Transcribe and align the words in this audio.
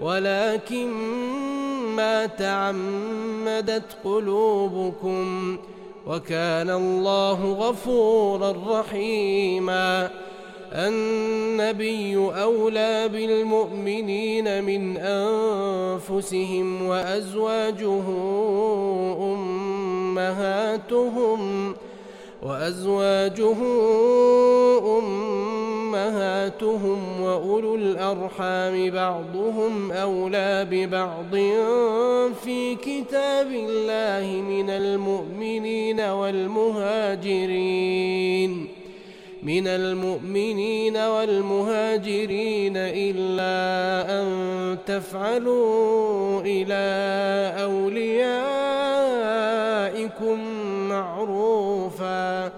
ولكن 0.00 0.88
ما 1.96 2.26
تعمدت 2.26 3.96
قلوبكم 4.04 5.58
وكان 6.06 6.70
الله 6.70 7.52
غفورا 7.52 8.80
رحيما. 8.80 10.10
النبي 10.72 12.16
أولى 12.16 13.08
بالمؤمنين 13.08 14.64
من 14.64 14.96
أنفسهم 14.96 16.86
وأزواجه 16.86 18.02
أمهاتهم 20.18 21.74
وأزواجه 22.42 23.56
أمهاتهم 25.98 27.20
وأولو 27.20 27.74
الأرحام 27.74 28.90
بعضهم 28.90 29.92
أولى 29.92 30.66
ببعض 30.70 31.36
في 32.44 32.74
كتاب 32.74 33.46
الله 33.52 34.42
من 34.42 34.70
المؤمنين 34.70 36.00
والمهاجرين. 36.00 37.18
من 39.42 39.66
المؤمنين 39.66 40.96
والمهاجرين 40.96 42.72
إلا 42.76 43.52
أن 44.20 44.78
تفعلوا 44.86 46.40
إلى 46.40 46.84
أوليائكم 47.62 48.28
معروفا. 50.88 52.57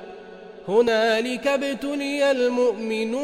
هنالك 0.71 1.47
ابتلي 1.47 2.31
المؤمنون. 2.31 3.21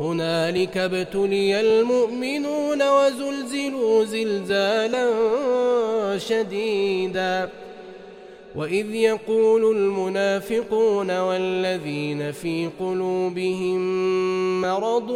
هنالك 0.00 0.76
ابتلي 0.76 1.60
المؤمنون 1.60 2.82
وزلزلوا 2.88 4.04
زلزالا 4.04 5.08
شديدا. 6.18 7.48
وإذ 8.56 8.94
يقول 8.94 9.76
المنافقون 9.76 11.18
والذين 11.18 12.32
في 12.32 12.68
قلوبهم 12.80 13.80
مرض 14.60 15.12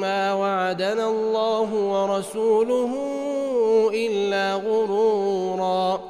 ما 0.00 0.34
وعدنا 0.34 1.08
الله 1.08 1.74
ورسوله 1.74 2.92
إلا 3.94 4.54
غرورا. 4.54 6.09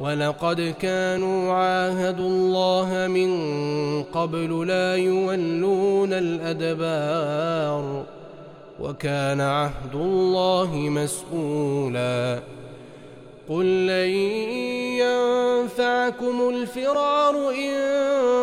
ولقد 0.00 0.74
كانوا 0.80 1.52
عاهدوا 1.52 2.28
الله 2.28 3.06
من 3.08 3.30
قبل 4.02 4.66
لا 4.68 4.96
يولون 4.96 6.12
الأدبار 6.12 8.04
وكان 8.80 9.40
عهد 9.40 9.94
الله 9.94 10.74
مسؤولا. 10.74 12.40
قل 13.48 13.86
لن 13.86 14.10
ينفعكم 15.04 16.48
الفرار 16.48 17.50
إن 17.50 17.74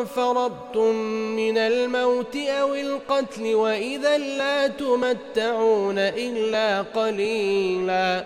فرضتم 0.06 0.96
من 1.36 1.58
الموت 1.58 2.36
أو 2.36 2.76
القتل 2.76 3.56
وإذا 3.56 4.18
لا 4.18 4.68
تمتعون 4.68 5.98
إلا 5.98 6.82
قليلا. 6.82 8.26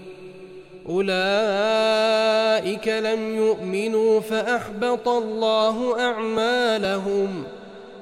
أولئك 0.89 2.87
لم 2.87 3.35
يؤمنوا 3.35 4.19
فأحبط 4.19 5.07
الله 5.07 5.99
أعمالهم 5.99 7.43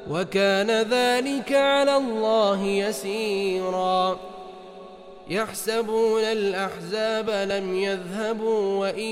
وكان 0.10 0.72
ذلك 0.72 1.54
على 1.54 1.98
الله 1.98 2.66
يسيرا. 2.66 4.20
يحسبون 5.30 6.24
الأحزاب 6.24 7.30
لم 7.30 7.76
يذهبوا 7.76 8.80
وإن 8.80 9.12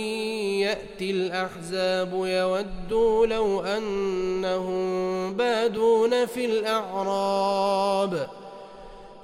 يأتي 0.65 1.11
الأحزاب 1.11 2.13
يودوا 2.13 3.25
لو 3.25 3.61
أنهم 3.61 5.33
بادون 5.33 6.25
في 6.25 6.45
الأعراب. 6.45 8.27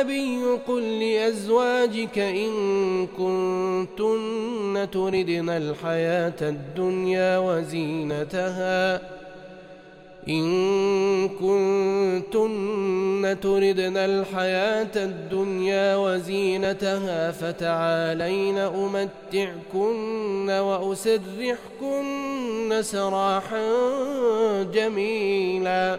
النبي 0.00 0.60
قل 0.68 1.00
لأزواجك 1.00 2.18
إن 2.18 3.06
كنتن 3.06 4.88
تردن 4.92 5.48
الحياة 5.48 6.40
الدنيا 6.42 7.38
وزينتها. 7.38 9.00
إن 10.28 11.28
كنتن 11.28 13.36
تردن 13.42 13.96
الحياة 13.96 14.96
الدنيا 14.96 15.96
وزينتها 15.96 17.30
فتعالين 17.30 18.58
أمتعكن 18.58 20.50
وأسرحكن 20.50 22.02
سراحا 22.82 23.62
جميلا. 24.62 25.98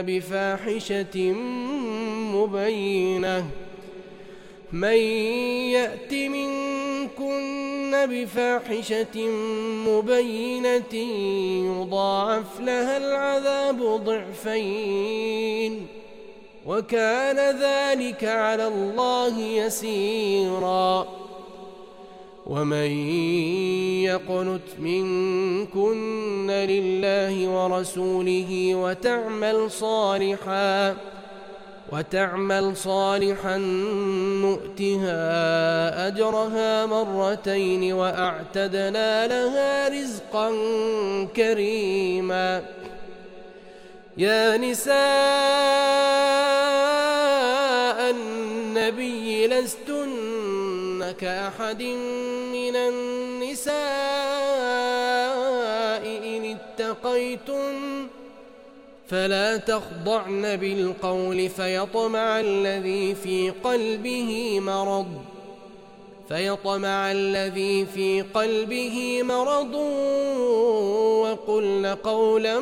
بفاحشة 0.00 1.32
مبينة. 2.34 3.46
من 4.72 4.96
يأت 5.72 6.12
منكن 6.12 7.92
بفاحشة 7.92 9.28
مبينة 9.88 10.94
يضاعف 11.80 12.60
لها 12.60 12.96
العذاب 12.96 13.82
ضعفين. 13.82 15.86
وكان 16.66 17.60
ذلك 17.60 18.24
على 18.24 18.66
الله 18.66 19.38
يسيرا. 19.38 21.21
ومن 22.52 22.90
يقنت 24.04 24.68
منكن 24.78 26.50
لله 26.50 27.48
ورسوله 27.48 28.74
وتعمل 28.74 29.70
صالحاً 29.70 30.96
وتعمل 31.92 32.76
صالحا 32.76 33.56
نؤتها 34.42 35.18
أجرها 36.08 36.86
مرتين 36.86 37.92
وأعتدنا 37.92 39.26
لها 39.26 39.88
رزقا 39.88 40.50
كريما 41.36 42.62
يا 44.16 44.56
نساء 44.56 44.92
النبي 48.10 49.46
لستن 49.46 51.12
كأحد 51.20 51.82
من 51.82 52.31
النساء 53.66 54.02
إن 56.36 56.56
اتقيتن 56.56 58.06
فلا 59.08 59.56
تخضعن 59.56 60.56
بالقول 60.56 61.48
فيطمع 61.48 62.40
الذي 62.40 63.14
في 63.14 63.50
قلبه 63.50 64.60
مرض 64.60 65.06
فيطمع 66.28 67.12
الذي 67.12 67.86
في 67.86 68.22
قلبه 68.22 69.22
مرض 69.22 69.74
وقلن 71.22 71.86
قولا 71.86 72.60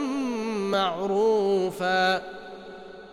معروفا 0.71 2.40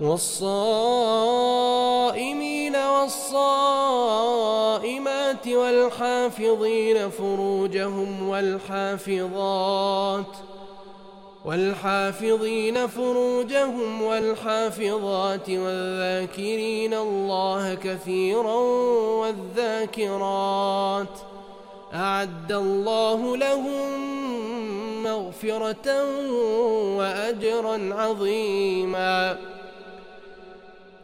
والصائمين 0.00 1.56
والصائمات 2.76 4.00
والحافظين 5.48 7.10
فروجهم 7.10 8.28
والحافظات 8.28 9.70
والحافظين 11.44 12.86
فروجهم 12.86 14.02
والحافظات 14.02 15.50
والذاكرين 15.50 16.94
الله 16.94 17.74
كثيرا 17.74 18.54
والذاكرات 19.20 21.18
أعد 21.94 22.52
الله 22.52 23.36
لهم 23.36 23.90
مغفرة 25.02 26.04
وأجرا 26.96 27.94
عظيما 27.94 29.38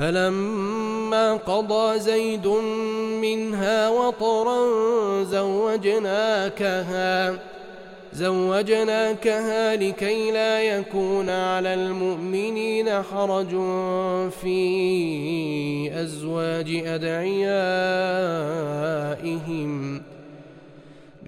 فلما 0.00 1.34
قضى 1.34 1.98
زيد 1.98 2.46
منها 3.22 3.88
وطرا 3.88 4.58
زوجناكها 5.24 6.70
زوجناكها 8.12 9.76
لكي 9.76 10.30
لا 10.30 10.62
يكون 10.62 11.30
على 11.30 11.74
المؤمنين 11.74 13.02
حرج 13.02 13.50
في 14.42 15.90
أزواج 16.02 16.82
أدعيائهم. 16.86 17.30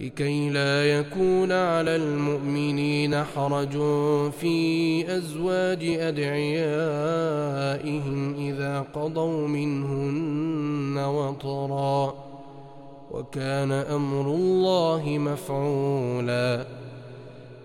لكي 0.02 0.50
لا 0.50 0.98
يكون 0.98 1.52
على 1.52 1.96
المؤمنين 1.96 3.24
حرج 3.24 3.72
في 4.30 5.16
أزواج 5.16 5.84
أدعيائهم 5.84 6.84
إذا 8.34 8.80
قضوا 8.94 9.48
منهن 9.48 10.98
وطرًا 10.98 12.32
وكان 13.12 13.72
أمر 13.72 14.34
الله 14.34 15.18
مفعولا 15.18 16.66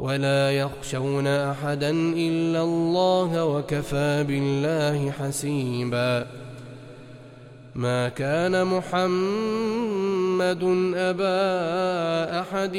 ولا 0.00 0.52
يخشون 0.52 1.26
أحدا 1.26 1.90
إلا 2.16 2.62
الله 2.62 3.44
وكفى 3.44 4.24
بالله 4.28 5.10
حسيبا. 5.10 6.26
ما 7.74 8.08
كان 8.08 8.64
محمد 8.64 9.02
أبا 10.96 12.40
أحد 12.40 12.76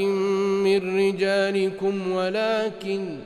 من 0.64 0.98
رجالكم 1.00 2.12
ولكن 2.12 3.18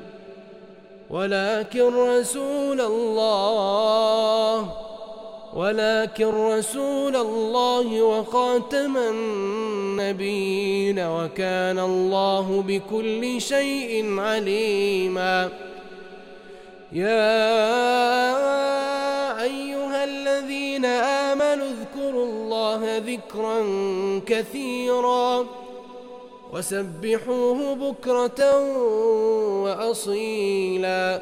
ولكن 1.09 1.93
رسول 1.95 2.81
الله 2.81 4.73
ولكن 5.53 6.25
رسول 6.25 7.15
الله 7.15 8.01
وخاتم 8.01 8.97
النبيين 8.97 10.99
وكان 10.99 11.79
الله 11.79 12.63
بكل 12.67 13.41
شيء 13.41 14.19
عليما. 14.19 15.49
يا 16.91 17.41
أيها 19.43 20.03
الذين 20.03 20.85
آمنوا 20.85 21.67
اذكروا 21.67 22.25
الله 22.25 22.97
ذكرا 22.97 23.59
كثيرا 24.25 25.45
وسبحوه 26.53 27.75
بكرة 27.75 28.61
وأصيلا. 29.63 31.21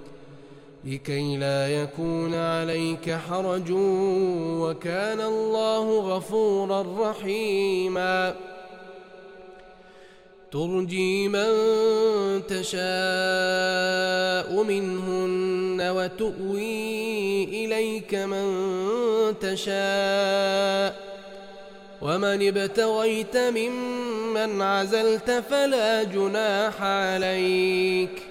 لكي 0.85 1.37
لا 1.37 1.81
يكون 1.81 2.35
عليك 2.35 3.11
حرج 3.29 3.71
وكان 4.61 5.21
الله 5.21 5.99
غفورا 5.99 7.09
رحيما. 7.09 8.35
ترجي 10.51 11.27
من 11.27 11.51
تشاء 12.47 12.81
منهن 14.63 15.81
وتؤوي 15.81 17.43
إليك 17.43 18.15
من 18.15 18.45
تشاء. 19.39 21.11
ومن 22.01 22.47
ابتغيت 22.47 23.37
ممن 23.37 24.61
عزلت 24.61 25.31
فلا 25.49 26.03
جناح 26.03 26.81
عليك. 26.81 28.30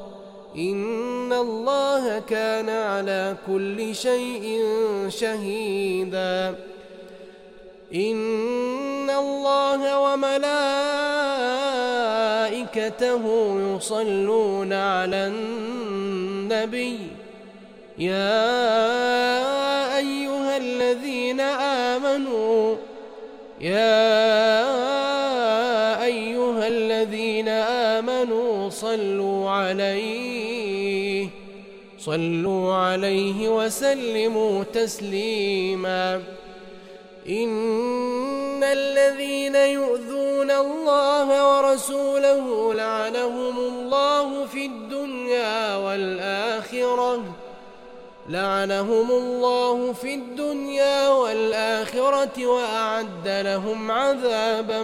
إن 0.55 1.33
الله 1.33 2.19
كان 2.19 2.69
على 2.69 3.35
كل 3.47 3.95
شيء 3.95 4.59
شهيدا. 5.09 6.55
إن 7.95 9.09
الله 9.09 9.99
وملائكته 9.99 10.45
يصلون 13.75 14.73
على 14.73 15.27
النبي. 15.27 16.99
يا 17.97 18.47
أيها 19.97 20.57
الذين 20.57 21.39
آمنوا 21.39 22.75
يا 23.61 24.31
صلوا 28.71 28.81
عليه 28.81 29.20
صلوا 32.05 32.73
عليه 32.73 33.49
وسلموا 33.49 34.63
تسليما. 34.63 36.21
إن 37.29 38.63
الذين 38.63 39.55
يؤذون 39.55 40.51
الله 40.51 41.57
ورسوله 41.57 42.73
لعنهم 42.73 43.57
الله 43.59 44.45
في 44.45 44.65
الدنيا 44.65 45.75
والآخرة. 45.75 47.23
لعنهم 48.29 49.11
الله 49.11 49.93
في 49.93 50.13
الدنيا 50.13 51.09
والآخرة 51.09 52.45
وأعد 52.45 53.27
لهم 53.27 53.91
عذابا 53.91 54.83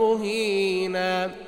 مهيناً. 0.00 1.47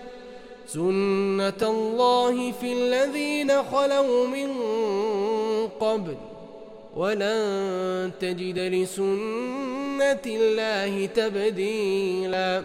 سنة 0.73 1.61
الله 1.61 2.51
في 2.51 2.73
الذين 2.73 3.63
خلوا 3.63 4.27
من 4.27 4.49
قبل 5.79 6.15
ولن 6.95 8.11
تجد 8.19 8.59
لسنة 8.59 10.25
الله 10.25 11.05
تبديلا 11.05 12.63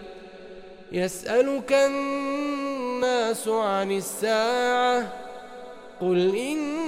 يسألك 0.93 1.73
الناس 1.73 3.49
عن 3.49 3.93
الساعة 3.93 5.13
قل 6.01 6.37
إن 6.37 6.87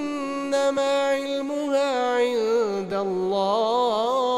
إنما 0.48 1.08
علمها 1.08 2.16
عند 2.16 2.92
الله 2.92 4.37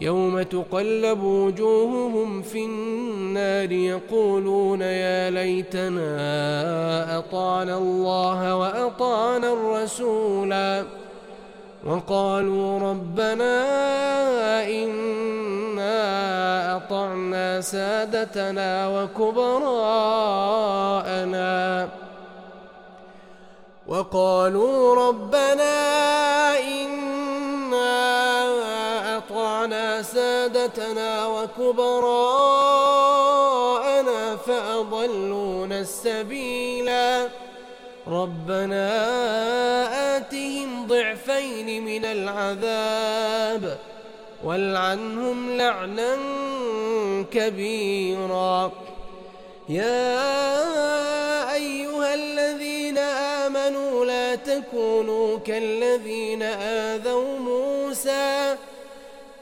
يوم 0.00 0.42
تقلب 0.42 1.22
وجوههم 1.22 2.42
في 2.42 2.64
النار 2.64 3.72
يقولون 3.72 4.80
يا 4.80 5.30
ليتنا 5.30 6.08
أطعنا 7.18 7.78
الله 7.78 8.56
وأطعنا 8.56 9.52
الرسولا 9.52 10.84
وقالوا 11.86 12.78
ربنا 12.78 13.64
إنا 14.68 15.96
أطعنا 16.76 17.60
سادتنا 17.60 18.88
وكبراءنا 18.88 20.30
وقالوا 23.86 25.08
ربنا 25.08 25.90
سادتنا 30.02 31.26
وكبراءنا 31.26 32.60
فأضلونا 34.36 35.80
السبيلا. 35.80 37.28
ربنا 38.08 38.86
آتهم 40.16 40.86
ضعفين 40.86 41.84
من 41.84 42.04
العذاب 42.04 43.78
والعنهم 44.44 45.56
لعنا 45.56 46.16
كبيرا. 47.32 48.72
يا 49.68 50.34
أيها 51.54 52.14
الذين 52.14 52.98
آمنوا 52.98 54.04
لا 54.04 54.34
تكونوا 54.34 55.38
كالذين 55.38 56.42
آذوا 56.42 57.38
موسى 57.38 58.56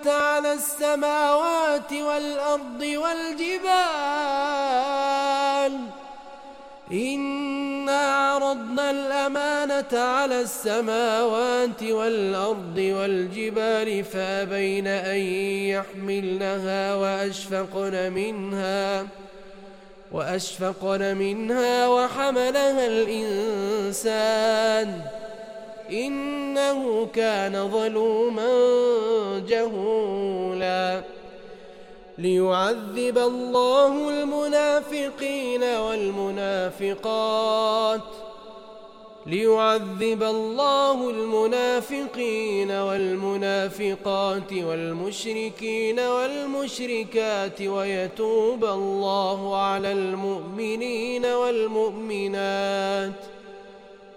الأمانة 0.00 0.22
على 0.22 0.52
السماوات 0.52 1.92
والأرض 1.92 2.80
والجبال. 2.80 3.70
إنا 6.92 8.16
عرضنا 8.16 8.90
الأمانة 8.90 9.98
على 9.98 10.40
السماوات 10.40 11.82
والأرض 11.82 12.76
والجبال 12.78 14.04
فأبين 14.04 14.86
أن 14.86 15.20
يحملنها 15.74 16.94
وأشفقن 16.94 18.12
منها 18.12 19.06
وأشفقن 20.12 21.16
منها 21.16 21.88
وحملها 21.88 22.86
الإنسان. 22.86 24.40
إنه 25.92 27.08
كان 27.14 27.68
ظلوما 27.68 28.48
جهولا. 29.48 31.02
ليعذب 32.18 33.18
الله 33.18 34.08
المنافقين 34.08 35.62
والمنافقات. 35.62 37.20
ليعذب 39.26 40.22
الله 40.22 41.10
المنافقين 41.10 42.70
والمنافقات 42.70 44.52
والمشركين 44.52 46.00
والمشركات 46.00 47.62
ويتوب 47.62 48.64
الله 48.64 49.56
على 49.56 49.92
المؤمنين 49.92 51.26
والمؤمنات. 51.26 53.39